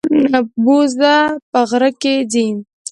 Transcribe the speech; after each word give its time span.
بوزه 0.63 1.15
په 1.51 1.59
غره 1.69 1.91
کې 2.01 2.13
ځي. 2.31 2.47